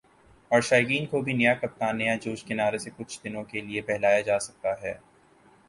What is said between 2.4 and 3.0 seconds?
کے نعرے سے